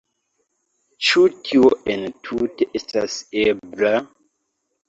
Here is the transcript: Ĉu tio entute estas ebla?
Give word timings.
Ĉu 1.07 1.25
tio 1.49 1.69
entute 1.97 2.69
estas 2.81 3.19
ebla? 3.45 3.93